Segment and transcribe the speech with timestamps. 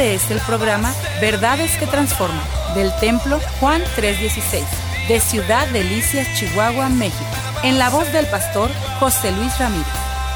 [0.00, 2.42] Este es el programa Verdades que Transforman
[2.74, 4.64] del Templo Juan 316
[5.08, 7.22] de Ciudad Delicias, Chihuahua, México,
[7.62, 9.84] en la voz del pastor José Luis Ramírez.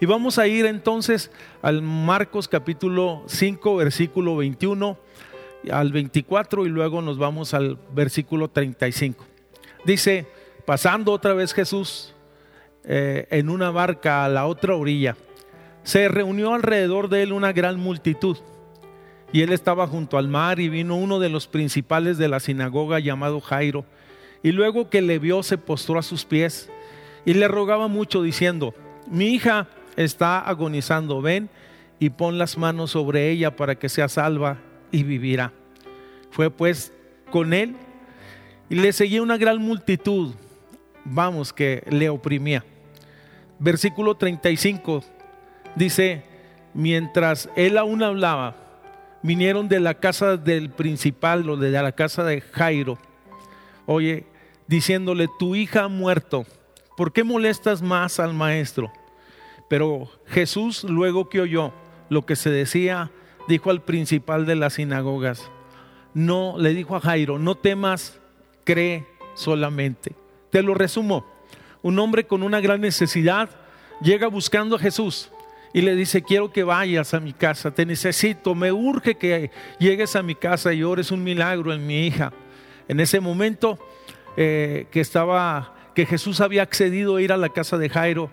[0.00, 4.96] Y vamos a ir entonces al Marcos capítulo 5, versículo 21
[5.70, 9.26] al 24 y luego nos vamos al versículo 35.
[9.84, 10.26] Dice,
[10.64, 12.14] pasando otra vez Jesús
[12.84, 15.16] eh, en una barca a la otra orilla,
[15.82, 18.38] se reunió alrededor de él una gran multitud.
[19.32, 22.98] Y él estaba junto al mar y vino uno de los principales de la sinagoga
[22.98, 23.84] llamado Jairo.
[24.42, 26.70] Y luego que le vio se postró a sus pies
[27.24, 28.74] y le rogaba mucho diciendo,
[29.08, 31.50] mi hija está agonizando, ven
[31.98, 34.58] y pon las manos sobre ella para que sea salva
[34.90, 35.52] y vivirá.
[36.30, 36.92] Fue pues
[37.30, 37.76] con él
[38.68, 40.32] y le seguía una gran multitud,
[41.04, 42.64] vamos, que le oprimía.
[43.58, 45.04] Versículo 35
[45.76, 46.22] dice,
[46.72, 48.56] mientras él aún hablaba,
[49.22, 52.98] vinieron de la casa del principal o de la casa de Jairo,
[53.86, 54.26] oye,
[54.66, 56.46] diciéndole, tu hija ha muerto,
[56.96, 58.92] ¿por qué molestas más al maestro?
[59.68, 61.72] Pero Jesús, luego que oyó
[62.08, 63.10] lo que se decía,
[63.48, 65.50] dijo al principal de las sinagogas,
[66.14, 68.18] no, le dijo a Jairo, no temas,
[68.64, 70.14] cree solamente.
[70.50, 71.24] Te lo resumo,
[71.82, 73.48] un hombre con una gran necesidad
[74.02, 75.30] llega buscando a Jesús
[75.72, 80.16] y le dice, quiero que vayas a mi casa, te necesito, me urge que llegues
[80.16, 82.32] a mi casa y ores un milagro en mi hija.
[82.88, 83.78] En ese momento
[84.36, 88.30] eh, que estaba, que Jesús había accedido a ir a la casa de Jairo,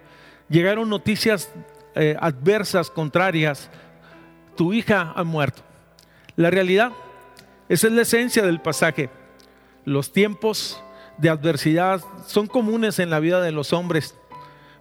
[0.49, 1.51] llegaron noticias
[1.93, 3.69] eh, adversas, contrarias.
[4.55, 5.61] Tu hija ha muerto.
[6.35, 6.91] La realidad,
[7.69, 9.11] esa es la esencia del pasaje.
[9.85, 10.81] Los tiempos
[11.19, 14.15] de adversidad son comunes en la vida de los hombres.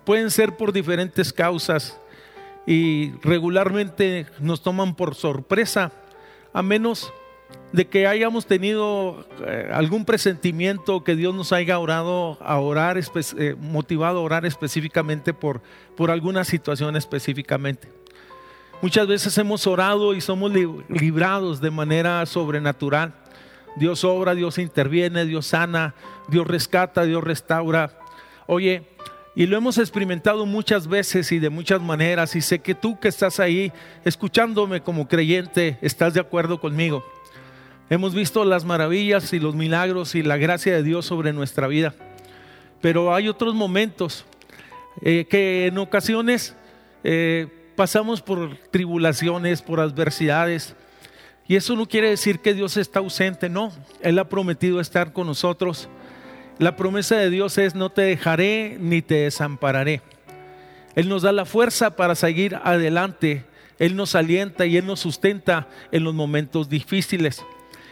[0.05, 1.99] Pueden ser por diferentes causas
[2.67, 5.93] y regularmente nos toman por sorpresa,
[6.53, 7.13] a menos
[7.73, 13.55] de que hayamos tenido eh, algún presentimiento que Dios nos haya orado a orar, eh,
[13.59, 15.61] motivado a orar específicamente por,
[15.97, 17.89] por alguna situación específicamente.
[18.83, 20.53] Muchas veces hemos orado y somos
[20.89, 23.15] librados de manera sobrenatural.
[23.77, 25.95] Dios obra, Dios interviene, Dios sana,
[26.29, 27.99] Dios rescata, Dios restaura.
[28.47, 28.87] Oye,
[29.37, 33.09] y lo hemos experimentado muchas veces y de muchas maneras y sé que tú que
[33.09, 33.71] estás ahí
[34.03, 37.05] escuchándome como creyente, estás de acuerdo conmigo.
[37.91, 41.95] Hemos visto las maravillas y los milagros y la gracia de Dios sobre nuestra vida.
[42.81, 44.25] Pero hay otros momentos
[45.03, 46.57] eh, que en ocasiones
[47.05, 47.47] eh,
[47.77, 50.75] pasamos por tribulaciones, por adversidades.
[51.47, 53.71] Y eso no quiere decir que Dios está ausente, no.
[54.01, 55.91] Él ha prometido estar con nosotros.
[56.59, 60.01] La promesa de Dios es no te dejaré ni te desampararé.
[60.95, 63.45] Él nos da la fuerza para seguir adelante.
[63.79, 67.45] Él nos alienta y Él nos sustenta en los momentos difíciles.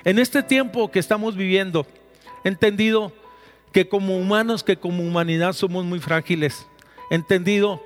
[0.05, 1.87] En este tiempo que estamos viviendo,
[2.43, 3.13] he entendido
[3.71, 6.67] que como humanos, que como humanidad somos muy frágiles.
[7.11, 7.83] He entendido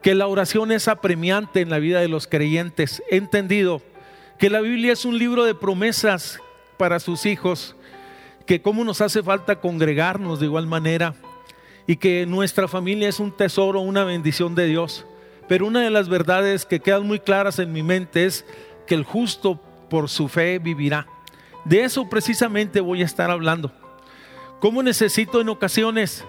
[0.00, 3.02] que la oración es apremiante en la vida de los creyentes.
[3.10, 3.82] He entendido
[4.38, 6.40] que la Biblia es un libro de promesas
[6.78, 7.76] para sus hijos,
[8.46, 11.14] que cómo nos hace falta congregarnos de igual manera
[11.86, 15.06] y que nuestra familia es un tesoro, una bendición de Dios.
[15.48, 18.46] Pero una de las verdades que quedan muy claras en mi mente es
[18.86, 19.60] que el justo
[19.90, 21.06] por su fe vivirá.
[21.64, 23.72] De eso precisamente voy a estar hablando.
[24.60, 26.24] ¿Cómo necesito en ocasiones,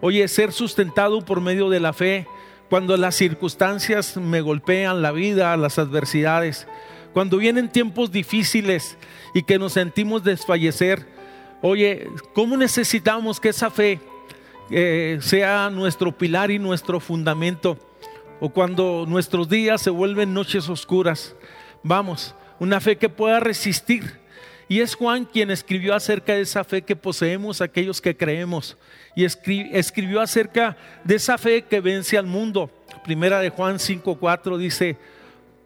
[0.00, 2.26] oye, ser sustentado por medio de la fe
[2.68, 6.68] cuando las circunstancias me golpean la vida, las adversidades?
[7.12, 8.96] Cuando vienen tiempos difíciles
[9.34, 11.04] y que nos sentimos desfallecer,
[11.62, 14.00] oye, ¿cómo necesitamos que esa fe
[14.70, 17.78] eh, sea nuestro pilar y nuestro fundamento?
[18.40, 21.34] O cuando nuestros días se vuelven noches oscuras,
[21.82, 24.20] vamos, una fe que pueda resistir
[24.70, 28.76] y es Juan quien escribió acerca de esa fe que poseemos aquellos que creemos.
[29.16, 32.70] Y escribió acerca de esa fe que vence al mundo.
[33.02, 34.96] Primera de Juan 5.4 dice,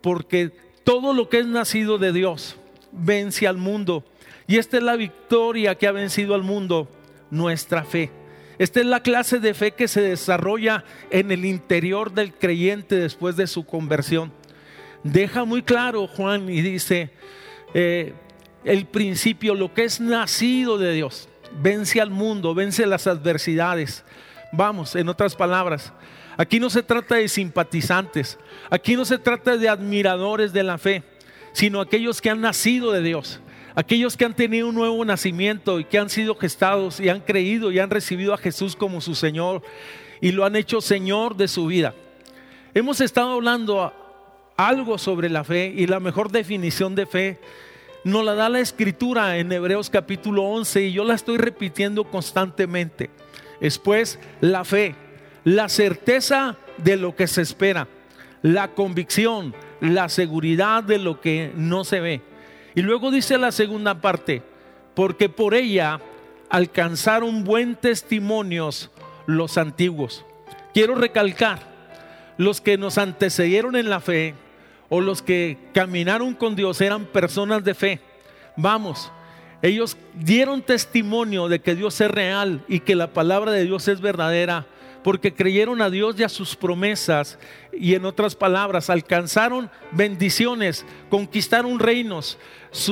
[0.00, 0.50] porque
[0.84, 2.56] todo lo que es nacido de Dios
[2.92, 4.06] vence al mundo.
[4.46, 6.88] Y esta es la victoria que ha vencido al mundo,
[7.30, 8.10] nuestra fe.
[8.58, 13.36] Esta es la clase de fe que se desarrolla en el interior del creyente después
[13.36, 14.32] de su conversión.
[15.02, 17.10] Deja muy claro Juan y dice,
[17.74, 18.14] eh,
[18.64, 21.28] el principio, lo que es nacido de Dios.
[21.60, 24.04] Vence al mundo, vence las adversidades.
[24.52, 25.92] Vamos, en otras palabras,
[26.36, 28.38] aquí no se trata de simpatizantes,
[28.70, 31.02] aquí no se trata de admiradores de la fe,
[31.52, 33.40] sino aquellos que han nacido de Dios,
[33.74, 37.72] aquellos que han tenido un nuevo nacimiento y que han sido gestados y han creído
[37.72, 39.62] y han recibido a Jesús como su Señor
[40.20, 41.94] y lo han hecho Señor de su vida.
[42.72, 43.92] Hemos estado hablando
[44.56, 47.40] algo sobre la fe y la mejor definición de fe
[48.04, 53.10] nos la da la escritura en Hebreos capítulo 11 y yo la estoy repitiendo constantemente.
[53.60, 54.94] Después, la fe,
[55.42, 57.88] la certeza de lo que se espera,
[58.42, 62.33] la convicción, la seguridad de lo que no se ve.
[62.74, 64.42] Y luego dice la segunda parte,
[64.94, 66.00] porque por ella
[66.50, 68.90] alcanzaron buen testimonios
[69.26, 70.24] los antiguos.
[70.72, 71.74] Quiero recalcar,
[72.36, 74.34] los que nos antecedieron en la fe
[74.88, 78.00] o los que caminaron con Dios eran personas de fe.
[78.56, 79.10] Vamos,
[79.62, 84.00] ellos dieron testimonio de que Dios es real y que la palabra de Dios es
[84.00, 84.66] verdadera,
[85.04, 87.38] porque creyeron a Dios y a sus promesas
[87.72, 92.38] y en otras palabras alcanzaron bendiciones, conquistaron reinos,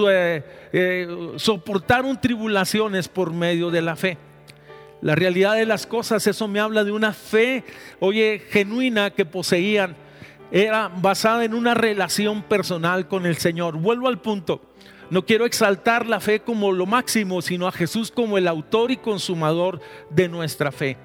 [0.09, 0.44] eh,
[0.75, 4.19] eh, soportaron tribulaciones por medio de la fe.
[5.00, 7.64] La realidad de las cosas, eso me habla de una fe,
[7.99, 9.97] oye, genuina que poseían.
[10.53, 13.79] Era basada en una relación personal con el Señor.
[13.79, 14.61] Vuelvo al punto.
[15.08, 18.99] No quiero exaltar la fe como lo máximo, sino a Jesús como el autor y
[18.99, 19.81] consumador
[20.11, 20.99] de nuestra fe.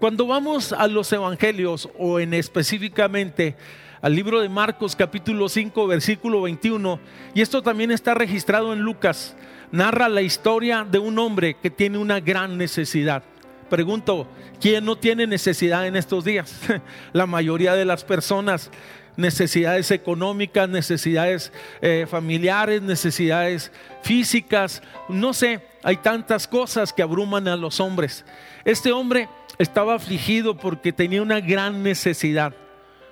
[0.00, 3.54] Cuando vamos a los evangelios o en específicamente
[4.00, 6.98] al libro de Marcos capítulo 5 versículo 21,
[7.34, 9.36] y esto también está registrado en Lucas,
[9.70, 13.22] narra la historia de un hombre que tiene una gran necesidad.
[13.68, 14.26] Pregunto,
[14.58, 16.58] ¿quién no tiene necesidad en estos días?
[17.12, 18.70] la mayoría de las personas,
[19.18, 23.70] necesidades económicas, necesidades eh, familiares, necesidades
[24.02, 28.24] físicas, no sé, hay tantas cosas que abruman a los hombres.
[28.64, 29.28] Este hombre
[29.58, 32.54] estaba afligido porque tenía una gran necesidad.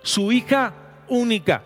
[0.02, 0.74] Su hija
[1.08, 1.62] única,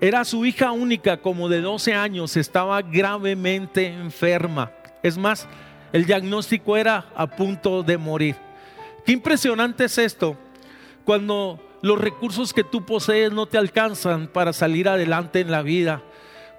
[0.00, 4.70] era su hija única, como de 12 años, estaba gravemente enferma.
[5.02, 5.48] Es más,
[5.92, 8.36] el diagnóstico era a punto de morir.
[9.04, 10.36] Qué impresionante es esto,
[11.04, 16.02] cuando los recursos que tú posees no te alcanzan para salir adelante en la vida,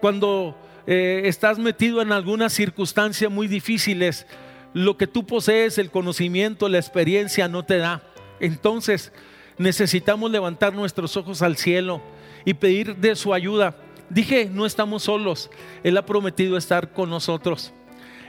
[0.02, 4.26] cuando eh, estás metido en algunas circunstancias muy difíciles,
[4.74, 8.04] lo que tú posees, el conocimiento, la experiencia no te da.
[8.40, 9.12] Entonces
[9.58, 12.02] necesitamos levantar nuestros ojos al cielo
[12.46, 13.76] y pedir de su ayuda.
[14.10, 15.50] Dije, no estamos solos,
[15.84, 17.74] Él ha prometido estar con nosotros.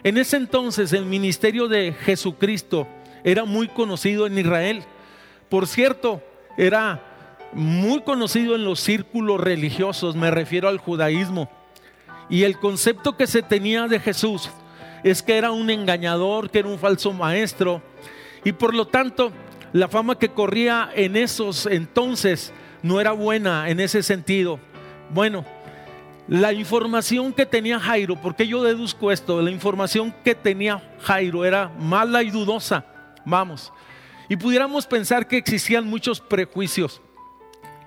[0.03, 2.87] En ese entonces el ministerio de Jesucristo
[3.23, 4.83] era muy conocido en Israel.
[5.49, 6.23] Por cierto,
[6.57, 7.03] era
[7.53, 11.51] muy conocido en los círculos religiosos, me refiero al judaísmo.
[12.31, 14.49] Y el concepto que se tenía de Jesús
[15.03, 17.83] es que era un engañador, que era un falso maestro.
[18.45, 19.33] Y por lo tanto,
[19.73, 24.61] la fama que corría en esos entonces no era buena en ese sentido.
[25.11, 25.45] Bueno,
[26.29, 31.69] la información que tenía Jairo, porque yo deduzco esto, la información que tenía Jairo era
[31.81, 32.85] mala y dudosa,
[33.25, 33.73] vamos.
[34.29, 37.01] Y pudiéramos pensar que existían muchos prejuicios,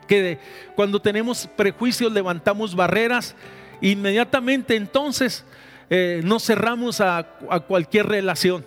[0.10, 0.40] que
[0.76, 3.34] cuando tenemos prejuicios levantamos barreras,
[3.92, 5.46] inmediatamente entonces
[5.90, 7.24] eh, nos cerramos a
[7.68, 8.66] cualquier relación.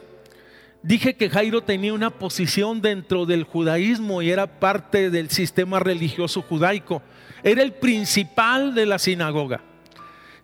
[0.87, 6.43] Dije que Jairo tenía una posición dentro del judaísmo y era parte del sistema religioso
[6.43, 7.03] judaico.
[7.43, 9.61] Era el principal de la sinagoga.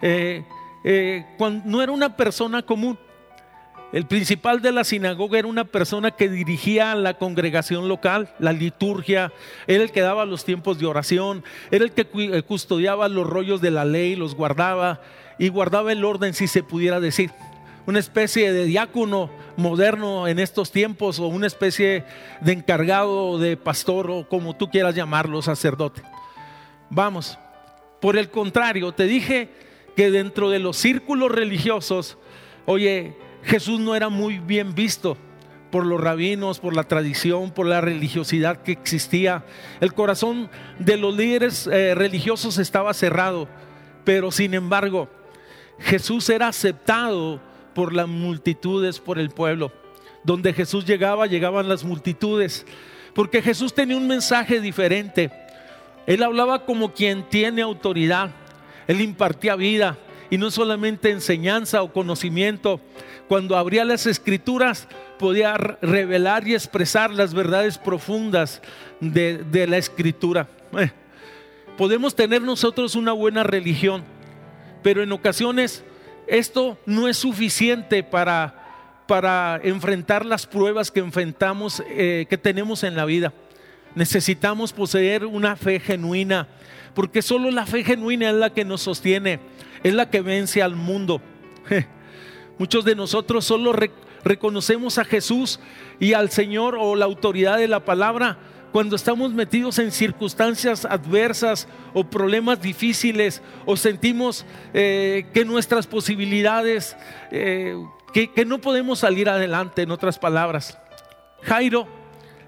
[0.01, 0.45] Eh,
[0.83, 1.25] eh,
[1.65, 2.99] no era una persona común.
[3.93, 9.33] El principal de la sinagoga era una persona que dirigía la congregación local, la liturgia,
[9.67, 13.61] era el que daba los tiempos de oración, era el que eh, custodiaba los rollos
[13.61, 15.03] de la ley, los guardaba
[15.39, 17.33] y guardaba el orden si se pudiera decir.
[17.85, 22.05] Una especie de diácono moderno en estos tiempos o una especie
[22.41, 26.01] de encargado de pastor o como tú quieras llamarlo, sacerdote.
[26.89, 27.39] Vamos,
[28.01, 29.51] por el contrario, te dije
[29.97, 32.17] que dentro de los círculos religiosos,
[32.65, 35.17] oye, Jesús no era muy bien visto
[35.71, 39.45] por los rabinos, por la tradición, por la religiosidad que existía.
[39.81, 43.49] El corazón de los líderes eh, religiosos estaba cerrado,
[44.05, 45.09] pero sin embargo,
[45.79, 47.41] Jesús era aceptado
[47.75, 49.73] por las multitudes, por el pueblo.
[50.25, 52.67] Donde Jesús llegaba, llegaban las multitudes.
[53.15, 55.33] Porque Jesús tenía un mensaje diferente.
[56.07, 58.31] Él hablaba como quien tiene autoridad.
[58.87, 59.99] Él impartía vida
[60.33, 62.81] y no solamente enseñanza o conocimiento.
[63.29, 68.63] Cuando abría las escrituras podía revelar y expresar las verdades profundas
[68.99, 70.49] de, la escritura.
[70.79, 70.91] Eh,
[71.77, 74.05] podemos tener nosotros una buena religión,
[74.83, 75.85] pero en ocasiones
[76.27, 82.97] esto no es suficiente para, para enfrentar las pruebas que enfrentamos, eh, que tenemos en
[82.97, 83.35] la vida.
[83.95, 86.49] Necesitamos poseer una fe genuina,
[86.95, 89.41] porque solo la fe genuina es la que nos sostiene,
[89.83, 91.21] es la que vence al mundo.
[92.59, 93.75] Muchos de nosotros solo
[94.25, 95.61] reconocemos a Jesús
[95.99, 98.39] y al Señor o la autoridad de la palabra
[98.73, 106.97] cuando estamos metidos en circunstancias adversas o problemas difíciles o sentimos eh, que nuestras posibilidades,
[107.31, 107.77] eh,
[108.15, 110.79] que, que no podemos salir adelante, en otras palabras.
[111.43, 111.87] Jairo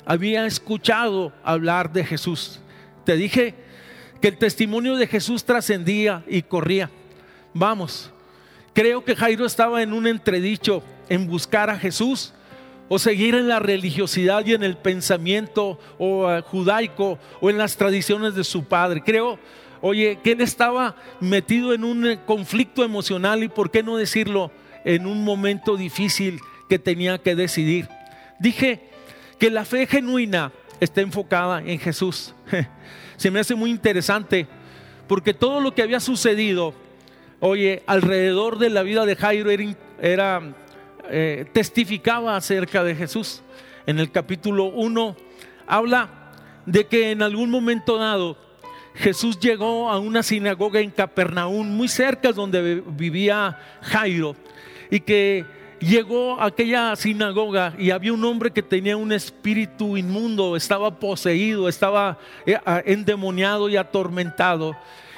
[0.06, 2.60] había escuchado hablar de Jesús.
[3.04, 3.54] Te dije
[4.22, 6.90] que el testimonio de Jesús trascendía y corría.
[7.56, 8.10] Vamos,
[8.72, 12.32] creo que Jairo estaba en un entredicho en buscar a Jesús
[12.88, 17.76] o seguir en la religiosidad y en el pensamiento o, eh, judaico o en las
[17.76, 19.02] tradiciones de su padre.
[19.04, 19.38] Creo,
[19.80, 24.50] oye, que él estaba metido en un eh, conflicto emocional y por qué no decirlo,
[24.84, 27.88] en un momento difícil que tenía que decidir.
[28.40, 28.90] Dije
[29.38, 32.34] que la fe genuina está enfocada en Jesús.
[33.16, 34.48] Se me hace muy interesante
[35.06, 36.74] porque todo lo que había sucedido,
[37.46, 39.50] oye, alrededor de la vida de Jairo
[40.00, 40.54] era,
[41.10, 43.42] eh, testificaba acerca de Jesús.
[43.86, 45.14] En el capítulo 1
[45.66, 46.32] habla
[46.64, 48.38] de que en algún momento dado
[48.94, 54.34] Jesús llegó a una sinagoga en Capernaum, muy cerca donde vivía Jairo,
[54.90, 55.44] y que
[55.80, 61.68] llegó a aquella sinagoga y había un hombre que tenía un espíritu inmundo, estaba poseído,
[61.68, 64.74] estaba eh, endemoniado y atormentado.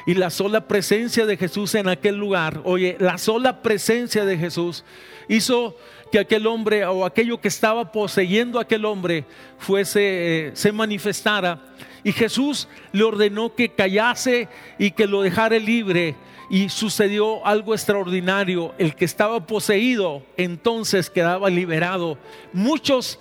[0.07, 4.85] Y la sola presencia de Jesús en aquel lugar, oye, la sola presencia de Jesús
[5.29, 5.77] hizo
[6.13, 9.25] que aquel hombre o aquello que estaba poseyendo aquel hombre
[9.59, 11.61] fuese, eh, se manifestara.
[12.05, 14.49] Y Jesús le ordenó que callase
[14.79, 16.15] y que lo dejara libre.
[16.49, 18.73] Y sucedió algo extraordinario.
[18.79, 22.17] El que estaba poseído entonces quedaba liberado.
[22.53, 23.19] Muchos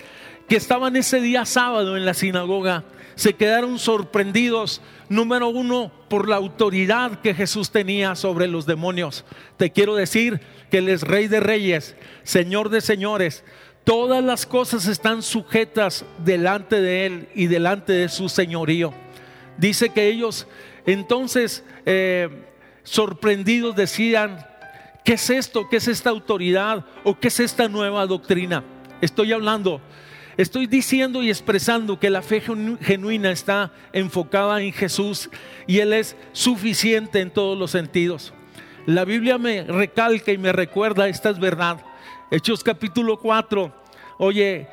[0.48, 2.84] que estaban ese día sábado en la sinagoga
[3.16, 9.26] se quedaron sorprendidos, número uno, por la autoridad que Jesús tenía sobre los demonios.
[9.58, 13.44] Te quiero decir que Él es Rey de Reyes, Señor de Señores.
[13.84, 18.94] Todas las cosas están sujetas delante de Él y delante de su señorío.
[19.58, 20.48] Dice que ellos
[20.86, 22.46] entonces eh,
[22.84, 24.46] sorprendidos decían,
[25.04, 25.70] ¿qué es esto?
[25.70, 26.86] ¿Qué es esta autoridad?
[27.04, 28.64] ¿O qué es esta nueva doctrina?
[29.02, 29.82] Estoy hablando
[30.38, 32.42] Estoy diciendo y expresando que la fe
[32.82, 35.30] genuina está enfocada en Jesús
[35.66, 38.34] y Él es suficiente en todos los sentidos.
[38.86, 41.78] La Biblia me recalca y me recuerda esta es verdad.
[42.32, 43.74] Hechos capítulo 4,
[44.18, 44.68] oye,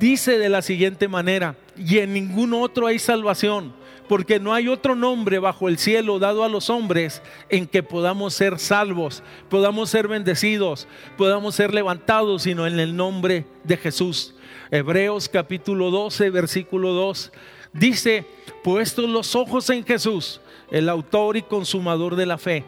[0.00, 3.74] dice de la siguiente manera, y en ningún otro hay salvación,
[4.12, 8.34] porque no hay otro nombre bajo el cielo dado a los hombres en que podamos
[8.34, 14.34] ser salvos, podamos ser bendecidos, podamos ser levantados, sino en el nombre de Jesús.
[14.70, 17.32] Hebreos capítulo 12, versículo 2,
[17.72, 18.26] dice,
[18.62, 22.66] puestos los ojos en Jesús, el autor y consumador de la fe.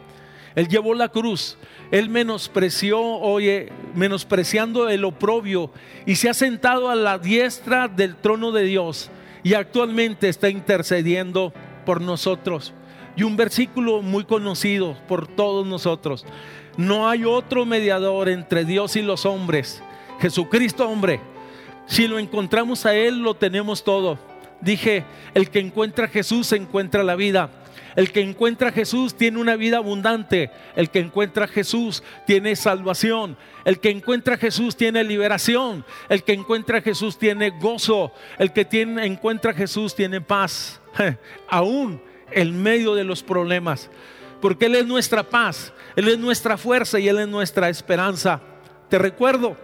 [0.55, 1.59] Él llevó la cruz,
[1.91, 5.69] él menospreció, oye, menospreciando el oprobio
[6.07, 9.11] y se ha sentado a la diestra del trono de Dios
[9.45, 11.53] y actualmente está intercediendo
[11.85, 12.73] por nosotros.
[13.15, 16.25] Y un versículo muy conocido por todos nosotros.
[16.75, 19.81] No hay otro mediador entre Dios y los hombres.
[20.19, 21.21] Jesucristo hombre
[21.87, 24.17] si lo encontramos a Él, lo tenemos todo.
[24.61, 27.49] Dije, el que encuentra a Jesús encuentra la vida.
[27.95, 30.51] El que encuentra a Jesús tiene una vida abundante.
[30.75, 33.37] El que encuentra a Jesús tiene salvación.
[33.63, 35.85] El que encuentra a Jesús tiene liberación.
[36.09, 38.11] El que encuentra a Jesús tiene gozo.
[38.37, 40.81] El que tiene, encuentra a Jesús tiene paz.
[41.49, 43.89] Aún en medio de los problemas.
[44.41, 45.73] Porque Él es nuestra paz.
[45.95, 48.41] Él es nuestra fuerza y Él es nuestra esperanza.
[48.89, 49.57] Te recuerdo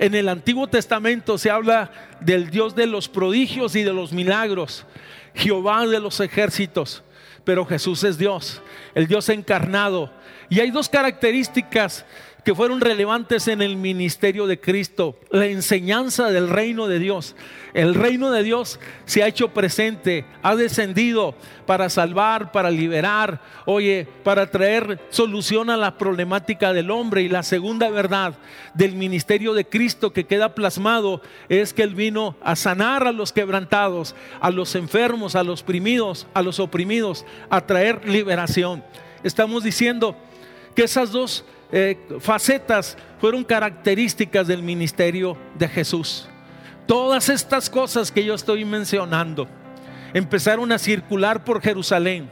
[0.00, 4.86] en el Antiguo Testamento se habla del Dios de los prodigios y de los milagros,
[5.34, 7.04] Jehová de los ejércitos,
[7.44, 8.62] pero Jesús es Dios,
[8.94, 10.12] el Dios encarnado.
[10.48, 12.04] Y hay dos características
[12.44, 17.36] que fueron relevantes en el ministerio de Cristo, la enseñanza del reino de Dios.
[17.74, 21.34] El reino de Dios se ha hecho presente, ha descendido
[21.66, 27.22] para salvar, para liberar, oye, para traer solución a la problemática del hombre.
[27.22, 28.34] Y la segunda verdad
[28.74, 33.32] del ministerio de Cristo que queda plasmado es que Él vino a sanar a los
[33.32, 38.82] quebrantados, a los enfermos, a los oprimidos, a los oprimidos, a traer liberación.
[39.22, 40.16] Estamos diciendo
[40.74, 46.28] que esas dos eh, facetas fueron características del ministerio de Jesús.
[46.86, 49.46] Todas estas cosas que yo estoy mencionando
[50.12, 52.28] empezaron a circular por Jerusalén.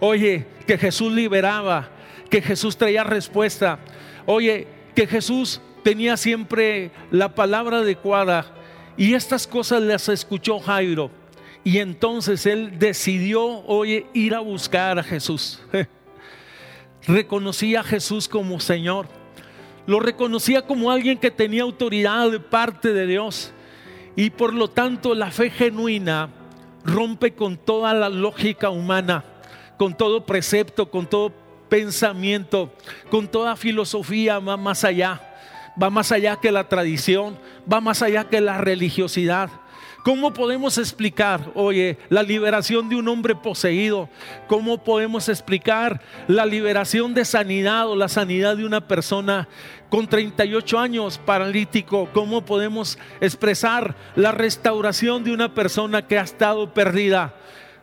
[0.00, 1.88] Oye, que Jesús liberaba,
[2.28, 3.78] que Jesús traía respuesta.
[4.26, 8.46] Oye, que Jesús tenía siempre la palabra adecuada
[8.96, 11.10] y estas cosas las escuchó Jairo.
[11.64, 15.60] Y entonces él decidió, oye, ir a buscar a Jesús.
[17.06, 19.08] Reconocía a Jesús como Señor.
[19.86, 23.52] Lo reconocía como alguien que tenía autoridad de parte de Dios.
[24.16, 26.30] Y por lo tanto la fe genuina
[26.84, 29.24] rompe con toda la lógica humana,
[29.76, 31.32] con todo precepto, con todo
[31.68, 32.72] pensamiento,
[33.10, 35.20] con toda filosofía, va más allá,
[35.80, 37.38] va más allá que la tradición,
[37.70, 39.50] va más allá que la religiosidad.
[40.06, 44.08] ¿Cómo podemos explicar, oye, la liberación de un hombre poseído?
[44.46, 49.48] ¿Cómo podemos explicar la liberación de sanidad o la sanidad de una persona
[49.88, 52.08] con 38 años paralítico?
[52.12, 57.34] ¿Cómo podemos expresar la restauración de una persona que ha estado perdida?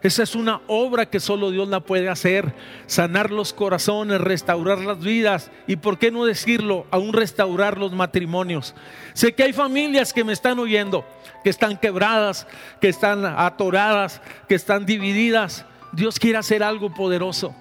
[0.03, 2.53] Esa es una obra que solo Dios la puede hacer,
[2.87, 8.75] sanar los corazones, restaurar las vidas y, ¿por qué no decirlo?, aún restaurar los matrimonios.
[9.13, 11.05] Sé que hay familias que me están oyendo,
[11.41, 12.47] que están quebradas,
[12.81, 15.65] que están atoradas, que están divididas.
[15.93, 17.55] Dios quiere hacer algo poderoso.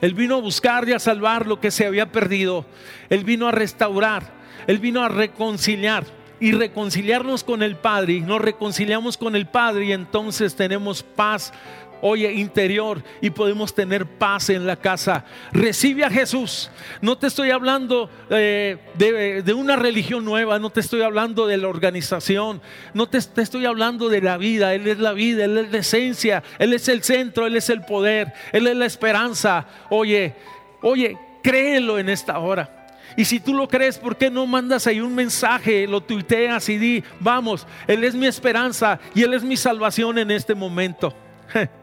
[0.00, 2.64] Él vino a buscar y a salvar lo que se había perdido.
[3.10, 4.22] Él vino a restaurar.
[4.68, 6.04] Él vino a reconciliar
[6.40, 8.14] y reconciliarnos con el Padre.
[8.14, 11.52] Y nos reconciliamos con el Padre y entonces tenemos paz,
[12.00, 15.24] oye, interior y podemos tener paz en la casa.
[15.52, 16.70] Recibe a Jesús.
[17.00, 21.68] No te estoy hablando eh, de, una religión nueva, no te estoy hablando de la
[21.68, 22.60] organización,
[22.94, 24.74] no te, estoy hablando de la vida.
[24.74, 27.82] Él es la vida, Él es la esencia, Él es el centro, Él es el
[27.82, 29.66] poder, Él es la esperanza.
[29.90, 30.34] Oye,
[30.82, 32.74] oye, créelo en esta hora.
[33.16, 36.78] Y si tú lo crees, ¿por qué no mandas ahí un mensaje, lo tuiteas y
[36.78, 41.12] di, vamos, Él es mi esperanza y Él es mi salvación en este momento?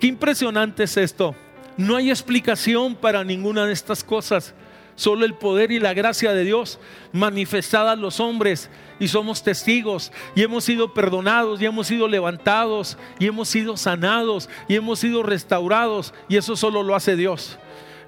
[0.00, 1.34] Qué impresionante es esto.
[1.76, 4.54] No hay explicación para ninguna de estas cosas.
[4.94, 6.80] Solo el poder y la gracia de Dios
[7.12, 12.98] manifestada a los hombres y somos testigos y hemos sido perdonados y hemos sido levantados
[13.20, 17.58] y hemos sido sanados y hemos sido restaurados y eso solo lo hace Dios.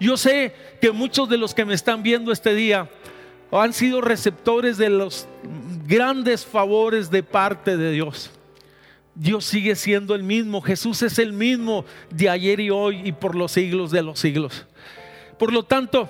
[0.01, 2.89] Yo sé que muchos de los que me están viendo este día
[3.53, 5.29] han sido receptores de los
[5.87, 8.33] grandes favores de parte de Dios.
[9.21, 13.35] Dios sigue siendo el mismo, Jesús es el mismo de ayer y hoy y por
[13.35, 14.65] los siglos de los siglos.
[15.39, 16.09] Por lo tanto,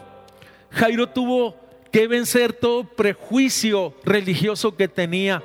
[0.70, 1.56] Jairo tuvo
[1.90, 5.42] que vencer todo prejuicio religioso que tenía.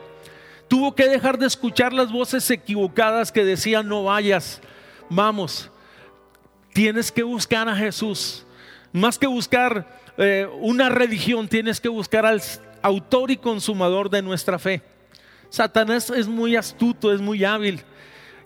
[0.67, 4.61] Tuvo que dejar de escuchar las voces equivocadas que decían no vayas,
[5.09, 5.71] vamos.
[6.71, 8.45] Tienes que buscar a Jesús.
[8.91, 12.43] Más que buscar eh, una religión, tienes que buscar al
[12.83, 14.83] autor y consumador de nuestra fe.
[15.55, 17.79] Satanás es muy astuto, es muy hábil.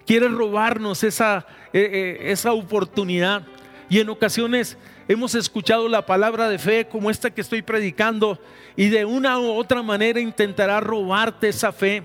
[0.05, 3.41] Quiere robarnos esa, eh, eh, esa oportunidad.
[3.89, 8.39] Y en ocasiones hemos escuchado la palabra de fe como esta que estoy predicando
[8.75, 12.03] y de una u otra manera intentará robarte esa fe,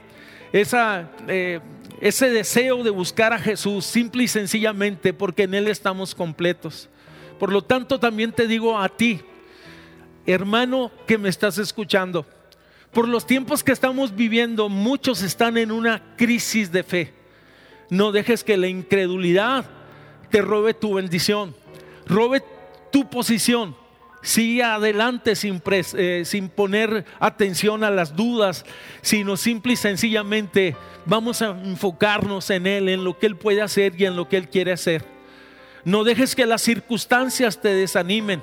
[0.54, 1.60] esa, eh,
[2.00, 6.88] ese deseo de buscar a Jesús simple y sencillamente porque en Él estamos completos.
[7.38, 9.20] Por lo tanto también te digo a ti,
[10.24, 12.24] hermano que me estás escuchando,
[12.94, 17.12] por los tiempos que estamos viviendo, muchos están en una crisis de fe.
[17.90, 19.66] No dejes que la incredulidad
[20.30, 21.54] te robe tu bendición,
[22.06, 22.42] robe
[22.90, 23.76] tu posición.
[24.22, 28.64] Sigue adelante sin, eh, sin poner atención a las dudas,
[29.02, 34.00] sino simple y sencillamente vamos a enfocarnos en Él, en lo que Él puede hacer
[34.00, 35.04] y en lo que Él quiere hacer.
[35.84, 38.40] No dejes que las circunstancias te desanimen.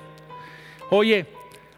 [0.91, 1.25] Oye,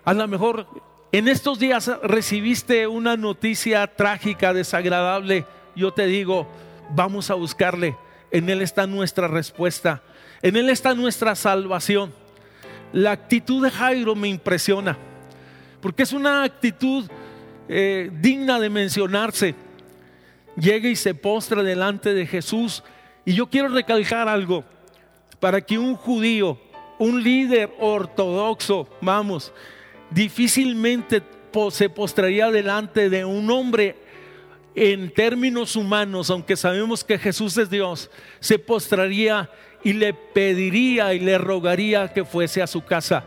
[0.03, 0.67] a lo mejor
[1.13, 5.45] en estos días recibiste una noticia trágica, desagradable.
[5.75, 6.47] Yo te digo,
[6.89, 7.95] vamos a buscarle.
[8.31, 10.01] En Él está nuestra respuesta.
[10.41, 12.11] En Él está nuestra salvación.
[12.91, 14.97] La actitud de Jairo me impresiona.
[15.81, 17.07] Porque es una actitud
[17.69, 19.53] eh, digna de mencionarse.
[20.57, 22.83] Llega y se postra delante de Jesús.
[23.23, 24.63] Y yo quiero recalcar algo.
[25.39, 26.59] Para que un judío,
[26.97, 29.53] un líder ortodoxo, vamos,
[30.13, 31.21] difícilmente
[31.71, 33.95] se postraría delante de un hombre
[34.75, 39.49] en términos humanos, aunque sabemos que Jesús es Dios, se postraría
[39.83, 43.23] y le pediría y le rogaría que fuese a su casa.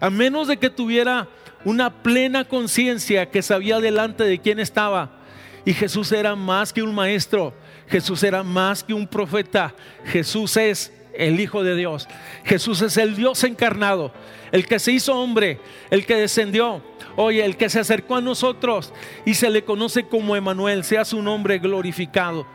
[0.00, 1.28] A menos de que tuviera
[1.64, 5.18] una plena conciencia que sabía delante de quién estaba.
[5.64, 7.54] Y Jesús era más que un maestro,
[7.88, 12.08] Jesús era más que un profeta, Jesús es el Hijo de Dios.
[12.44, 14.12] Jesús es el Dios encarnado,
[14.52, 15.58] el que se hizo hombre,
[15.90, 16.82] el que descendió,
[17.16, 18.92] oye, el que se acercó a nosotros
[19.24, 22.46] y se le conoce como Emanuel, sea su nombre glorificado.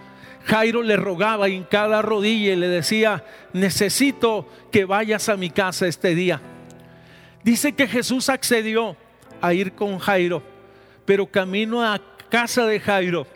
[0.46, 5.88] Jairo le rogaba en cada rodilla y le decía, necesito que vayas a mi casa
[5.88, 6.42] este día.
[7.44, 8.96] Dice que Jesús accedió
[9.42, 10.42] a ir con Jairo,
[11.06, 13.28] pero camino a casa de Jairo,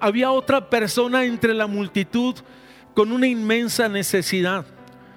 [0.00, 2.36] había otra persona entre la multitud
[2.94, 4.66] con una inmensa necesidad,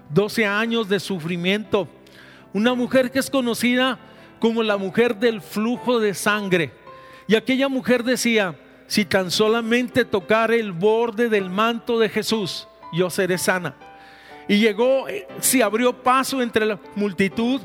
[0.09, 1.87] 12 años de sufrimiento,
[2.53, 3.99] una mujer que es conocida
[4.39, 6.71] como la mujer del flujo de sangre.
[7.27, 8.55] Y aquella mujer decía,
[8.87, 13.75] si tan solamente tocar el borde del manto de Jesús, yo seré sana.
[14.47, 17.59] Y llegó, eh, se abrió paso entre la multitud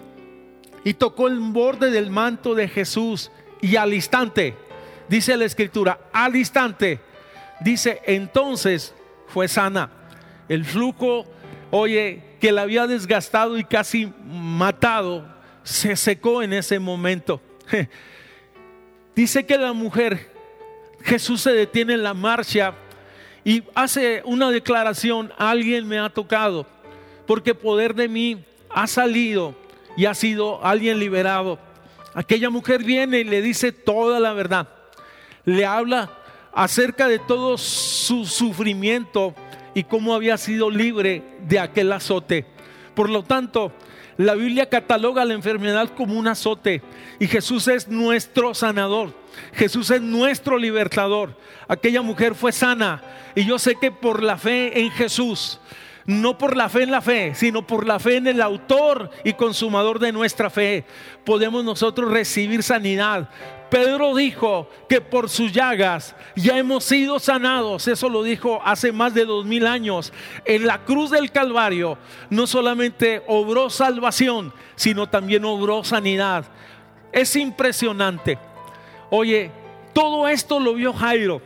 [0.82, 3.30] y tocó el borde del manto de Jesús.
[3.60, 4.56] Y al instante,
[5.08, 7.00] dice la escritura, al instante,
[7.60, 8.94] dice, entonces
[9.26, 9.99] fue sana.
[10.50, 11.26] El flujo,
[11.70, 15.24] oye, que la había desgastado y casi matado,
[15.62, 17.40] se secó en ese momento.
[19.14, 20.28] Dice que la mujer,
[21.02, 22.74] Jesús se detiene en la marcha
[23.44, 26.66] y hace una declaración, alguien me ha tocado,
[27.28, 29.54] porque poder de mí ha salido
[29.96, 31.60] y ha sido alguien liberado.
[32.12, 34.68] Aquella mujer viene y le dice toda la verdad.
[35.44, 36.10] Le habla
[36.52, 39.32] acerca de todo su sufrimiento
[39.74, 42.46] y cómo había sido libre de aquel azote.
[42.94, 43.72] Por lo tanto,
[44.16, 46.82] la Biblia cataloga la enfermedad como un azote
[47.18, 49.14] y Jesús es nuestro sanador.
[49.54, 51.36] Jesús es nuestro libertador.
[51.68, 53.02] Aquella mujer fue sana
[53.34, 55.60] y yo sé que por la fe en Jesús,
[56.04, 59.32] no por la fe en la fe, sino por la fe en el autor y
[59.34, 60.84] consumador de nuestra fe,
[61.24, 63.30] podemos nosotros recibir sanidad,
[63.70, 67.86] Pedro dijo que por sus llagas ya hemos sido sanados.
[67.86, 70.12] Eso lo dijo hace más de dos mil años.
[70.44, 71.96] En la cruz del Calvario
[72.28, 76.46] no solamente obró salvación, sino también obró sanidad.
[77.12, 78.38] Es impresionante.
[79.08, 79.52] Oye,
[79.92, 81.40] todo esto lo vio Jairo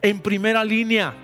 [0.00, 1.14] en primera línea.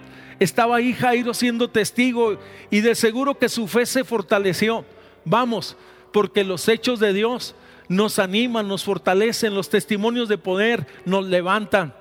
[0.41, 2.39] Estaba ahí Jairo siendo testigo
[2.71, 4.85] y de seguro que su fe se fortaleció.
[5.25, 5.77] Vamos,
[6.13, 7.55] porque los hechos de Dios
[7.91, 11.93] nos animan, nos fortalecen, los testimonios de poder nos levantan.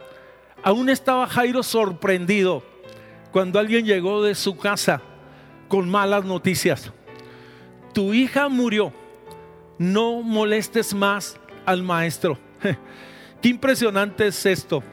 [0.61, 2.63] Aún estaba Jairo sorprendido
[3.31, 5.01] cuando alguien llegó de su casa
[5.67, 6.93] con malas noticias.
[7.91, 8.93] Tu hija murió,
[9.79, 12.37] no molestes más al maestro.
[13.41, 14.83] Qué impresionante es esto,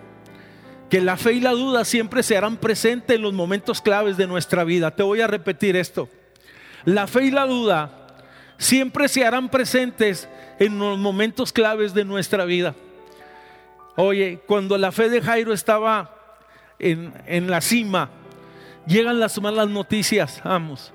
[0.89, 4.27] que la fe y la duda siempre se harán presentes en los momentos claves de
[4.27, 4.97] nuestra vida.
[4.97, 6.09] Te voy a repetir esto.
[6.87, 8.06] La fe y la duda
[8.59, 12.75] siempre se harán presentes en los momentos claves de nuestra vida.
[13.97, 16.15] Oye, cuando la fe de Jairo estaba
[16.79, 18.11] en, en la cima,
[18.87, 20.93] llegan las malas noticias, vamos.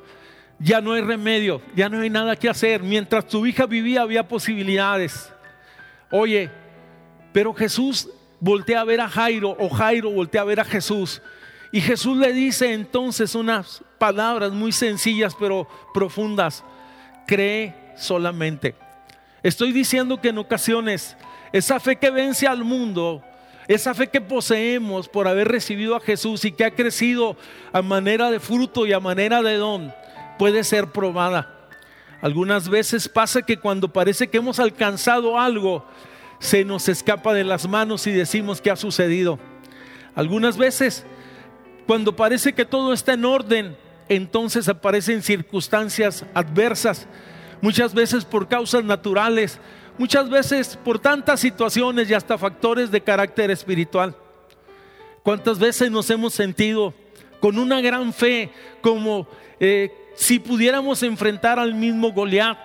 [0.60, 2.84] Ya no hay remedio, ya no hay nada que hacer.
[2.84, 5.32] Mientras tu hija vivía había posibilidades.
[6.12, 6.52] Oye,
[7.34, 8.08] pero Jesús
[8.40, 11.22] voltea a ver a Jairo o Jairo voltea a ver a Jesús.
[11.72, 16.64] Y Jesús le dice entonces unas palabras muy sencillas pero profundas.
[17.26, 18.76] Cree solamente.
[19.44, 21.18] Estoy diciendo que en ocasiones
[21.52, 23.24] esa fe que vence al mundo,
[23.68, 27.36] esa fe que poseemos por haber recibido a Jesús y que ha crecido
[27.74, 29.94] a manera de fruto y a manera de don,
[30.38, 31.58] puede ser probada.
[32.22, 35.86] Algunas veces pasa que cuando parece que hemos alcanzado algo,
[36.40, 39.40] se nos escapa de las manos y decimos que ha sucedido.
[40.16, 41.06] Algunas veces,
[41.88, 43.78] cuando parece que todo está en orden,
[44.16, 47.08] entonces aparecen circunstancias adversas
[47.62, 49.58] muchas veces por causas naturales,
[49.98, 54.14] muchas veces por tantas situaciones y hasta factores de carácter espiritual.
[55.24, 56.94] ¿Cuántas veces nos hemos sentido
[57.40, 59.30] con una gran fe como
[59.62, 62.58] eh, si pudiéramos enfrentar al mismo Goliat,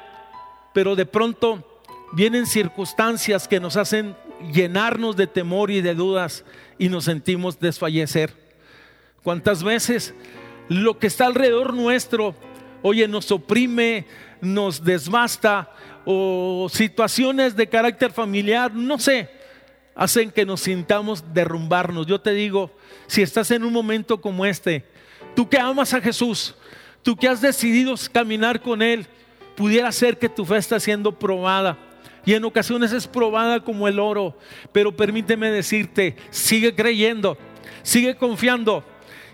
[0.74, 1.80] pero de pronto
[2.12, 4.16] vienen circunstancias que nos hacen
[4.52, 6.44] llenarnos de temor y de dudas
[6.76, 8.34] y nos sentimos desfallecer?
[9.22, 10.12] ¿Cuántas veces
[10.68, 12.34] lo que está alrededor nuestro,
[12.82, 14.06] oye, nos oprime,
[14.40, 15.70] nos desbasta
[16.04, 19.28] o situaciones de carácter familiar, no sé,
[19.94, 22.06] hacen que nos sintamos derrumbarnos.
[22.06, 22.70] Yo te digo,
[23.06, 24.84] si estás en un momento como este,
[25.34, 26.54] tú que amas a Jesús,
[27.02, 29.06] tú que has decidido caminar con Él,
[29.56, 31.78] pudiera ser que tu fe está siendo probada.
[32.24, 34.36] Y en ocasiones es probada como el oro.
[34.72, 37.38] Pero permíteme decirte, sigue creyendo,
[37.82, 38.84] sigue confiando.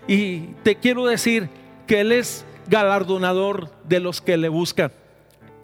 [0.07, 1.49] Y te quiero decir
[1.87, 4.91] que Él es galardonador de los que le buscan.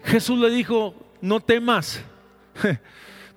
[0.04, 2.02] Jesús le dijo, no temas,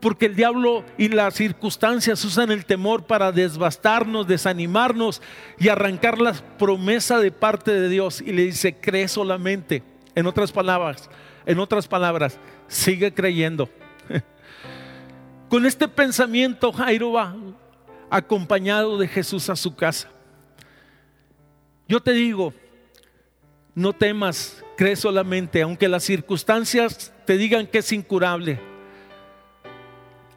[0.01, 5.23] porque el diablo y las circunstancias usan el temor para desbastarnos, desanimarnos
[5.59, 8.21] y arrancar la promesa de parte de Dios.
[8.21, 9.83] Y le dice, cree solamente.
[10.15, 11.09] En otras palabras,
[11.47, 12.39] en otras palabras,
[12.69, 13.69] sigue creyendo.
[15.49, 17.35] Con este pensamiento Jairo va
[18.11, 20.09] acompañado de Jesús a su casa.
[21.93, 22.55] Yo te digo,
[23.75, 28.59] no temas, cree solamente, aunque las circunstancias te digan que es incurable.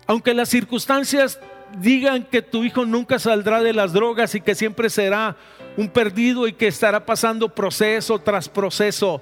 [0.05, 1.39] Aunque las circunstancias
[1.79, 5.37] digan que tu hijo nunca saldrá de las drogas y que siempre será
[5.77, 9.21] un perdido y que estará pasando proceso tras proceso,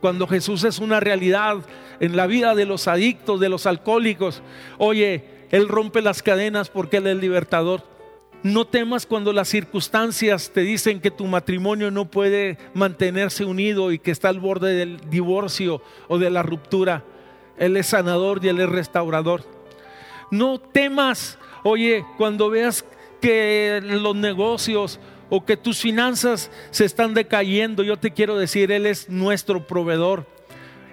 [0.00, 1.56] cuando Jesús es una realidad
[1.98, 4.40] en la vida de los adictos, de los alcohólicos.
[4.78, 7.95] Oye, Él rompe las cadenas porque Él es libertador.
[8.46, 13.98] No temas cuando las circunstancias te dicen que tu matrimonio no puede mantenerse unido y
[13.98, 17.02] que está al borde del divorcio o de la ruptura.
[17.58, 19.42] Él es sanador y Él es restaurador.
[20.30, 22.84] No temas, oye, cuando veas
[23.20, 28.86] que los negocios o que tus finanzas se están decayendo, yo te quiero decir, Él
[28.86, 30.24] es nuestro proveedor.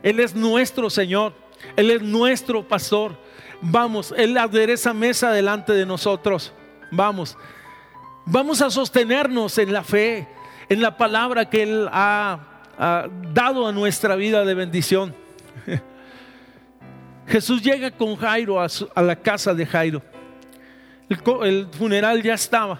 [0.01, 1.33] Él es nuestro Señor.
[1.75, 3.15] Él es nuestro pastor.
[3.61, 6.51] Vamos, Él adereza mesa delante de nosotros.
[6.95, 7.35] Vamos,
[8.23, 10.27] vamos a sostenernos en la fe,
[10.69, 12.39] en la palabra que Él ha,
[13.33, 15.15] dado a nuestra vida de bendición.
[17.27, 20.03] Jesús llega con Jairo a, la casa de Jairo.
[21.41, 22.79] el funeral ya estaba.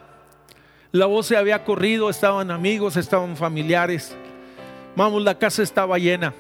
[0.91, 4.15] La voz se había corrido, estaban amigos, estaban familiares.
[4.95, 6.35] Vamos, la casa estaba llena.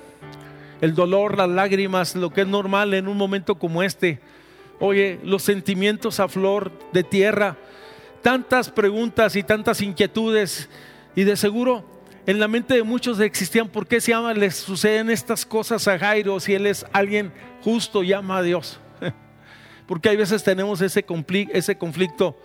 [0.79, 4.19] El dolor, las lágrimas, lo que es normal en un momento como este.
[4.79, 7.57] Oye, los sentimientos a flor de tierra,
[8.21, 10.69] tantas preguntas y tantas inquietudes.
[11.15, 11.85] Y de seguro
[12.25, 15.99] en la mente de muchos existían por qué se llama, les suceden estas cosas a
[15.99, 18.79] Jairo si él es alguien justo y ama a Dios.
[19.87, 22.37] Porque hay veces tenemos ese, conflicto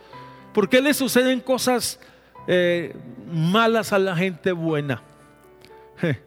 [0.53, 1.99] ¿Por qué le suceden cosas
[2.47, 2.93] eh,
[3.31, 5.01] malas a la gente buena?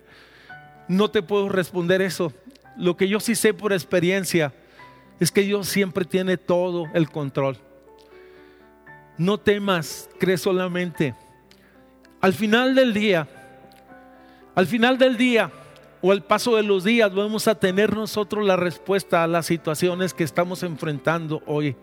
[0.89, 2.33] No te puedo responder eso.
[2.77, 4.53] Lo que yo sí sé por experiencia
[5.23, 7.57] es que Dios siempre tiene todo el control.
[9.17, 11.15] No temas, cree solamente.
[12.21, 13.29] Al final del día,
[14.57, 15.49] al final del día
[16.01, 20.13] o al paso de los días vamos a tener nosotros la respuesta a las situaciones
[20.13, 21.77] que estamos enfrentando hoy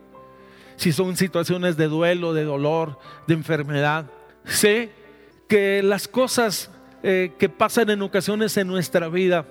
[0.76, 4.06] si son situaciones de duelo, de dolor, de enfermedad.
[4.44, 4.92] Sé
[5.48, 6.72] que las cosas
[7.04, 9.46] eh, que pasan en ocasiones en nuestra vida,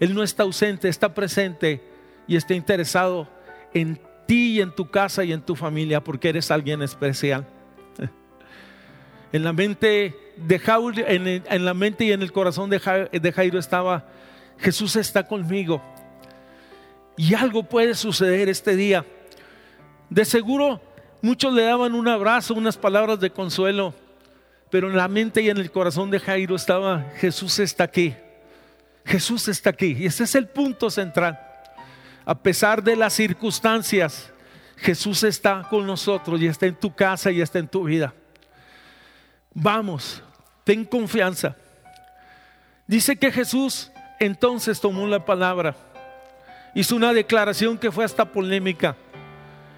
[0.00, 1.87] Él no está ausente, está presente
[2.28, 3.26] y está interesado
[3.74, 7.46] en ti y en tu casa y en tu familia porque eres alguien especial.
[9.30, 14.06] En la mente de Jairo, en, la mente y en el corazón de Jairo estaba,
[14.56, 15.82] Jesús está conmigo.
[17.14, 19.04] Y algo puede suceder este día
[20.10, 20.80] de seguro
[21.20, 23.94] muchos le daban un abrazo, unas palabras de consuelo,
[24.70, 28.14] pero en la mente y en el corazón de Jairo estaba, Jesús está aquí,
[29.04, 29.96] Jesús está aquí.
[29.98, 31.40] Y ese es el punto central.
[32.28, 34.30] A pesar de las circunstancias,
[34.76, 38.12] Jesús está con nosotros y está en tu casa y está en tu vida.
[39.54, 40.22] Vamos,
[40.62, 41.56] ten confianza.
[42.86, 45.74] Dice que Jesús entonces tomó la palabra,
[46.74, 48.94] hizo una declaración que fue hasta polémica.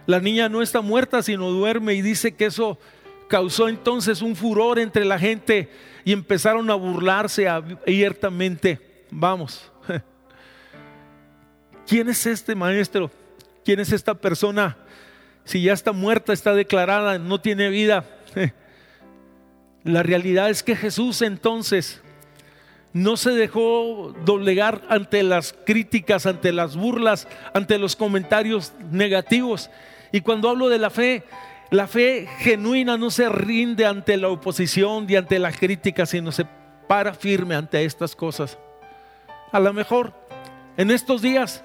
[0.06, 2.80] La niña no está muerta, sino duerme y dice que eso
[3.28, 5.70] causó entonces un furor entre la gente
[6.04, 9.04] y empezaron a burlarse abiertamente.
[9.08, 9.70] Vamos.
[11.86, 13.10] ¿Quién es este maestro?
[13.64, 14.76] ¿Quién es esta persona?
[15.44, 18.04] Si ya está muerta, está declarada, no tiene vida.
[19.84, 22.00] La realidad es que Jesús entonces
[22.92, 29.70] no se dejó doblegar ante las críticas, ante las burlas, ante los comentarios negativos.
[30.12, 31.22] Y cuando hablo de la fe,
[31.70, 36.46] la fe genuina no se rinde ante la oposición y ante la crítica, sino se
[36.88, 38.58] para firme ante estas cosas.
[39.52, 40.12] A lo mejor
[40.76, 41.62] en estos días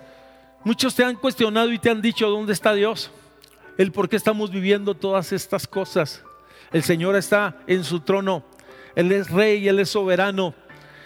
[0.65, 3.11] muchos te han cuestionado y te han dicho dónde está Dios,
[3.77, 6.23] el por qué estamos viviendo todas estas cosas.
[6.73, 8.43] El Señor está en su trono,
[8.95, 10.55] Él es rey, Él es soberano,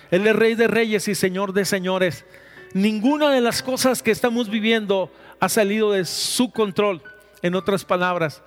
[0.10, 2.26] Él es rey de reyes y Señor de señores.
[2.74, 7.04] Ninguna de las cosas que estamos viviendo ha salido de su control.
[7.42, 8.42] En otras palabras,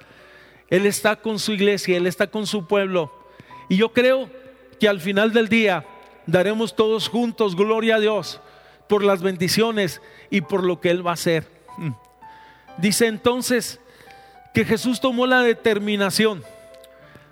[0.70, 3.12] Él está con su iglesia, Él está con su pueblo.
[3.68, 4.30] Y yo creo
[4.80, 5.84] que al final del día
[6.26, 8.40] daremos todos juntos gloria a Dios
[8.92, 11.48] por las bendiciones y por lo que Él va a hacer.
[11.78, 11.92] Mm.
[12.76, 13.80] Dice entonces
[14.52, 16.42] que Jesús tomó la determinación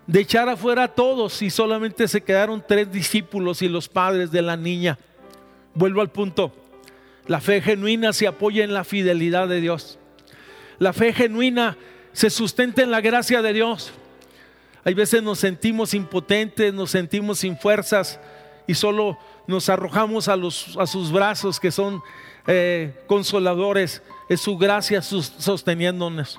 [0.07, 4.41] de echar afuera a todos y solamente se quedaron tres discípulos y los padres de
[4.41, 4.97] la niña.
[5.75, 6.51] Vuelvo al punto.
[7.27, 9.99] La fe genuina se apoya en la fidelidad de Dios.
[10.79, 11.77] La fe genuina
[12.15, 13.93] se sustenta en la gracia de Dios.
[14.83, 18.19] Hay veces nos sentimos impotentes, nos sentimos sin fuerzas
[18.71, 20.37] y solo nos arrojamos a,
[20.87, 22.01] sus brazos que son
[22.47, 24.01] eh, consoladores.
[24.29, 26.39] Es su gracia sosteniéndonos.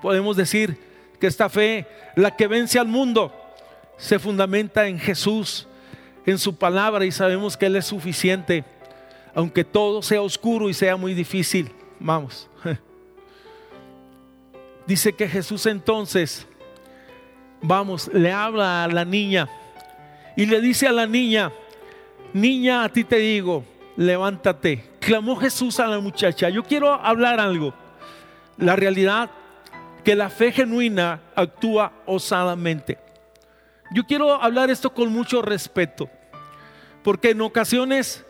[0.00, 0.78] Podemos decir
[1.20, 3.30] que esta fe, la que vence al mundo,
[3.98, 5.68] se fundamenta en Jesús,
[6.24, 8.64] en su palabra y sabemos que Él es suficiente,
[9.34, 11.70] aunque todo sea oscuro y sea muy difícil.
[11.98, 12.48] Vamos.
[14.86, 16.46] dice que Jesús entonces,
[17.60, 19.46] vamos, le habla a la niña
[20.40, 21.52] y le dice a la niña,
[22.32, 23.62] niña, a ti te digo,
[23.98, 24.82] levántate.
[24.98, 26.48] Clamó Jesús a la muchacha.
[26.48, 27.74] Yo quiero hablar algo.
[28.56, 29.30] La realidad
[30.02, 32.96] que la fe genuina actúa osadamente.
[33.90, 36.08] Yo quiero hablar esto con mucho respeto,
[37.04, 38.24] porque en ocasiones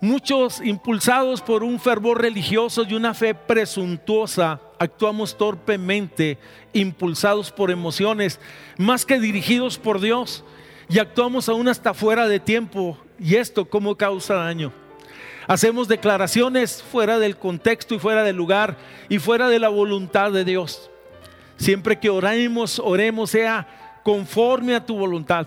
[0.00, 6.36] muchos impulsados por un fervor religioso y una fe presuntuosa, actuamos torpemente,
[6.72, 8.40] impulsados por emociones,
[8.76, 10.44] más que dirigidos por Dios,
[10.88, 14.72] y actuamos aún hasta fuera de tiempo, y esto como causa daño.
[15.46, 18.76] Hacemos declaraciones fuera del contexto y fuera del lugar
[19.08, 20.90] y fuera de la voluntad de Dios.
[21.56, 25.46] Siempre que oremos, oremos sea conforme a tu voluntad.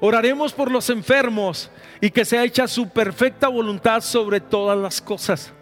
[0.00, 1.70] Oraremos por los enfermos
[2.00, 5.52] y que sea hecha su perfecta voluntad sobre todas las cosas.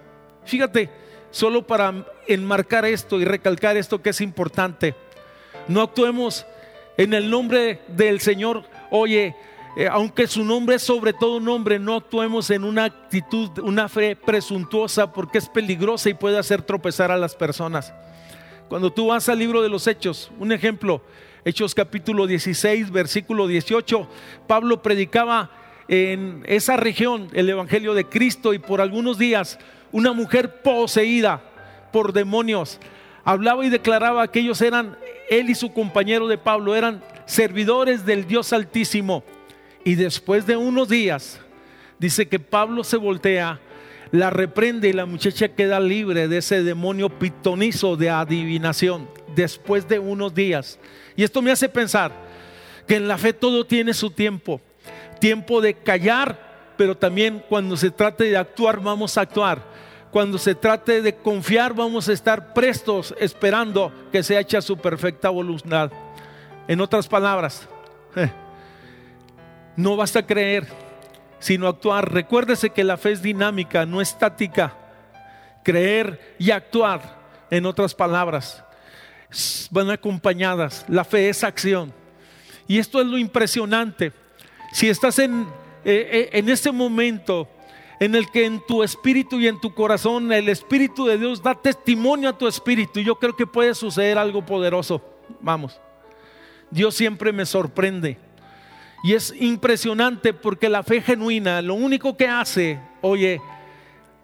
[0.44, 0.88] Fíjate,
[1.30, 4.94] solo para enmarcar esto y recalcar esto que es importante,
[5.68, 6.46] no actuemos
[6.96, 8.64] en el nombre del Señor.
[8.94, 9.34] Oye,
[9.74, 14.16] eh, aunque su nombre es sobre todo nombre, no actuemos en una actitud, una fe
[14.16, 17.94] presuntuosa porque es peligrosa y puede hacer tropezar a las personas.
[18.68, 21.00] Cuando tú vas al libro de los Hechos, un ejemplo,
[21.42, 24.06] Hechos capítulo 16, versículo 18,
[24.46, 25.50] Pablo predicaba
[25.88, 29.58] en esa región el Evangelio de Cristo y por algunos días
[29.90, 31.40] una mujer poseída
[31.92, 32.78] por demonios
[33.24, 34.96] hablaba y declaraba que ellos eran,
[35.38, 39.24] él y su compañero de Pablo, eran servidores del Dios Altísimo.
[39.84, 41.40] Y después de unos días,
[41.98, 43.60] dice que Pablo se voltea
[44.12, 49.98] la reprende y la muchacha queda libre de ese demonio pitonizo de adivinación después de
[49.98, 50.78] unos días.
[51.16, 52.12] Y esto me hace pensar
[52.86, 54.60] que en la fe todo tiene su tiempo.
[55.18, 59.62] Tiempo de callar, pero también cuando se trate de actuar vamos a actuar.
[60.12, 65.30] Cuando se trate de confiar vamos a estar prestos esperando que se hecha su perfecta
[65.30, 65.90] voluntad.
[66.68, 67.66] En otras palabras,
[69.74, 70.68] no basta creer,
[71.38, 72.12] sino actuar.
[72.12, 74.76] Recuérdese que la fe es dinámica, no estática.
[75.64, 77.18] Creer y actuar,
[77.50, 78.62] en otras palabras,
[79.70, 80.84] van acompañadas.
[80.88, 81.90] La fe es acción.
[82.68, 84.12] Y esto es lo impresionante.
[84.72, 85.46] Si estás en,
[85.86, 87.48] eh, eh, en este momento
[88.02, 91.54] en el que en tu espíritu y en tu corazón el Espíritu de Dios da
[91.54, 95.00] testimonio a tu espíritu, yo creo que puede suceder algo poderoso.
[95.40, 95.80] Vamos,
[96.68, 98.18] Dios siempre me sorprende.
[99.04, 103.40] Y es impresionante porque la fe genuina lo único que hace, oye,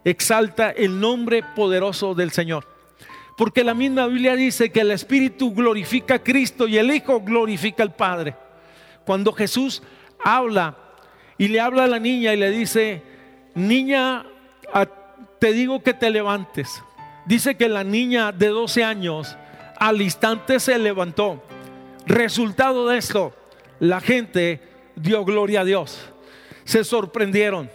[0.05, 2.67] exalta el nombre poderoso del Señor.
[3.37, 7.85] Porque la misma Biblia dice que el Espíritu glorifica a Cristo y el Hijo glorifica
[7.85, 8.35] al Padre.
[9.07, 9.85] Cuando Jesús
[10.25, 10.77] habla
[11.39, 13.08] y le habla a la niña y le dice,
[13.59, 14.25] niña,
[15.39, 16.83] te digo que te levantes.
[17.27, 19.37] Dice que la niña de 12 años
[19.77, 21.43] al instante se levantó.
[22.07, 23.35] Resultado de esto,
[23.81, 24.61] la gente
[24.97, 25.99] dio gloria a Dios.
[26.65, 27.71] Se sorprendieron.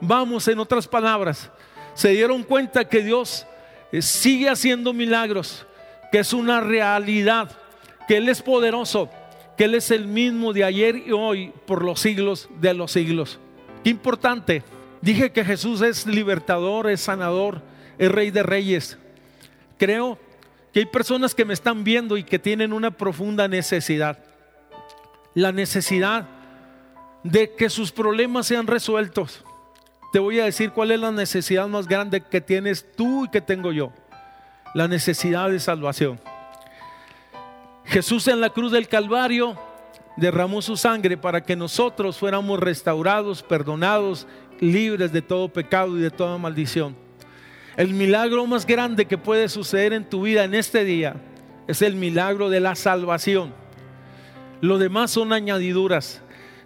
[0.00, 1.50] Vamos, en otras palabras,
[1.94, 3.46] se dieron cuenta que Dios
[3.90, 5.66] eh, sigue haciendo milagros,
[6.12, 7.50] que es una realidad,
[8.06, 9.10] que Él es poderoso,
[9.56, 13.40] que Él es el mismo de ayer y hoy por los siglos de los siglos.
[13.82, 14.62] Qué importante.
[15.00, 17.62] Dije que Jesús es libertador, es sanador,
[17.98, 18.98] es rey de reyes.
[19.78, 20.18] Creo
[20.72, 24.18] que hay personas que me están viendo y que tienen una profunda necesidad.
[25.34, 26.26] La necesidad
[27.22, 29.44] de que sus problemas sean resueltos.
[30.12, 33.40] Te voy a decir cuál es la necesidad más grande que tienes tú y que
[33.40, 33.92] tengo yo.
[34.74, 36.18] La necesidad de salvación.
[37.84, 39.56] Jesús en la cruz del Calvario
[40.16, 44.26] derramó su sangre para que nosotros fuéramos restaurados, perdonados,
[44.60, 46.96] libres de todo pecado y de toda maldición.
[47.76, 51.16] El milagro más grande que puede suceder en tu vida en este día
[51.66, 53.52] es el milagro de la salvación.
[54.60, 56.22] Lo demás son añadiduras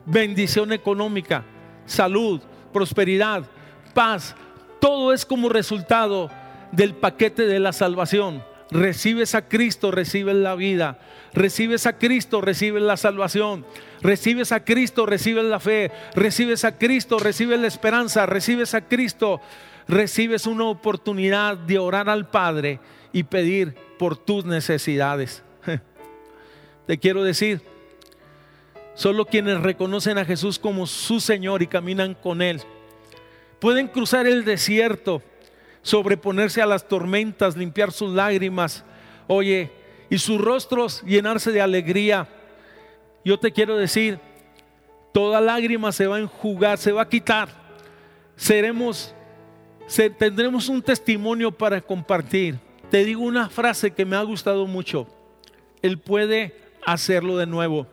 [0.06, 1.44] bendición económica,
[1.86, 2.40] salud,
[2.72, 3.44] prosperidad,
[3.94, 4.34] paz.
[4.80, 6.30] Todo es como resultado
[6.72, 8.42] del paquete de la salvación.
[8.72, 10.98] Recibes a Cristo, recibes la vida.
[11.34, 13.66] Recibes a Cristo, recibes la salvación.
[14.00, 15.90] Recibes a Cristo, recibes la fe.
[16.14, 18.26] Recibes a Cristo, recibes la esperanza.
[18.26, 19.40] Recibes a Cristo,
[19.86, 22.80] recibes una oportunidad de orar al Padre
[23.12, 25.42] y pedir por tus necesidades.
[26.86, 27.60] Te quiero decir,
[28.94, 32.60] Solo quienes reconocen a Jesús como su Señor y caminan con Él
[33.62, 35.22] pueden cruzar el desierto,
[35.82, 38.84] sobreponerse a las tormentas, limpiar sus lágrimas,
[39.26, 39.70] oye,
[40.08, 42.28] y sus rostros llenarse de alegría.
[43.24, 44.18] Yo te quiero decir,
[45.12, 47.48] toda lágrima se va a enjugar, se va a quitar.
[48.36, 49.14] Seremos,
[50.18, 52.58] tendremos un testimonio para compartir.
[52.90, 55.06] te digo una frase que me ha gustado mucho.
[55.80, 56.54] Él puede
[56.84, 57.86] hacerlo de nuevo.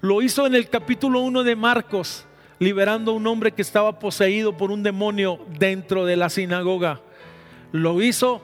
[0.00, 2.26] Lo hizo en el capítulo 1 de Marcos,
[2.58, 7.00] liberando a un hombre que estaba poseído por un demonio dentro de la sinagoga.
[7.72, 8.40] Lo hizo,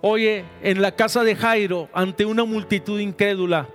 [0.00, 3.68] oye, en la casa de Jairo ante una multitud incrédula.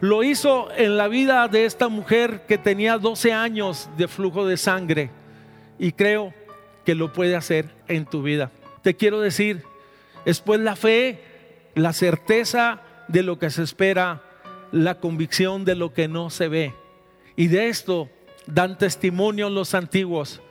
[0.00, 4.56] Lo hizo en la vida de esta mujer que tenía 12 años de flujo de
[4.56, 5.10] sangre.
[5.78, 6.34] Y creo
[6.84, 8.50] que lo puede hacer en tu vida.
[8.82, 9.62] Te quiero decir,
[10.26, 11.20] después la fe,
[11.74, 14.22] la certeza de lo que se espera,
[14.72, 16.74] la convicción de lo que no se ve.
[17.36, 18.10] Y de esto
[18.46, 20.42] dan testimonio los antiguos.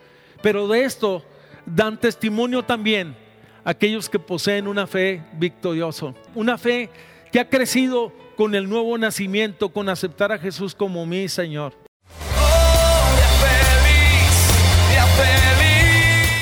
[0.42, 1.24] Pero de esto
[1.68, 3.23] dan testimonio también
[3.64, 6.14] aquellos que poseen una fe victoriosa.
[6.36, 6.90] Una fe
[7.32, 11.74] que ha crecido con el nuevo nacimiento, con aceptar a Jesús como mi Señor.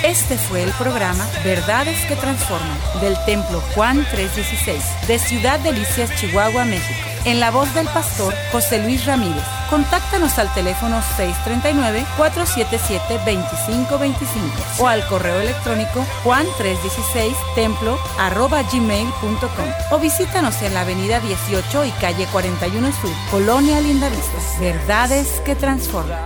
[0.03, 6.65] Este fue el programa Verdades que Transforman del Templo Juan 316 de Ciudad Delicias, Chihuahua,
[6.65, 7.10] México.
[7.23, 9.43] En la voz del pastor José Luis Ramírez.
[9.69, 11.01] Contáctanos al teléfono
[12.17, 21.91] 639-477-2525 o al correo electrónico juan316templo arroba gmail.com o visítanos en la avenida 18 y
[21.91, 24.39] calle 41 Sur, Colonia Lindavista.
[24.59, 26.17] Verdades que transforman.